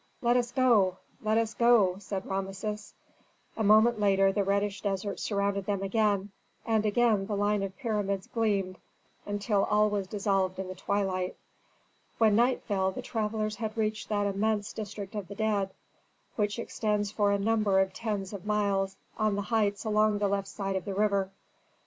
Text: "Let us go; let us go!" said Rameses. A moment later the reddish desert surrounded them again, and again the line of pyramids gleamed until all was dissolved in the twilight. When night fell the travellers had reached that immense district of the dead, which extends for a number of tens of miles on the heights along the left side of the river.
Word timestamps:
"Let 0.19 0.35
us 0.35 0.51
go; 0.51 0.97
let 1.21 1.37
us 1.37 1.53
go!" 1.53 1.97
said 1.99 2.25
Rameses. 2.25 2.95
A 3.55 3.63
moment 3.63 3.99
later 3.99 4.31
the 4.31 4.43
reddish 4.43 4.81
desert 4.81 5.19
surrounded 5.19 5.67
them 5.67 5.83
again, 5.83 6.31
and 6.65 6.87
again 6.87 7.27
the 7.27 7.35
line 7.35 7.61
of 7.61 7.77
pyramids 7.77 8.25
gleamed 8.25 8.79
until 9.27 9.63
all 9.65 9.91
was 9.91 10.07
dissolved 10.07 10.57
in 10.57 10.67
the 10.69 10.73
twilight. 10.73 11.35
When 12.17 12.35
night 12.35 12.63
fell 12.63 12.89
the 12.91 13.03
travellers 13.03 13.57
had 13.57 13.77
reached 13.77 14.09
that 14.09 14.25
immense 14.25 14.73
district 14.73 15.13
of 15.13 15.27
the 15.27 15.35
dead, 15.35 15.69
which 16.35 16.57
extends 16.57 17.11
for 17.11 17.31
a 17.31 17.37
number 17.37 17.79
of 17.79 17.93
tens 17.93 18.33
of 18.33 18.43
miles 18.43 18.97
on 19.19 19.35
the 19.35 19.41
heights 19.53 19.85
along 19.85 20.17
the 20.17 20.27
left 20.27 20.47
side 20.47 20.75
of 20.75 20.85
the 20.85 20.95
river. 20.95 21.29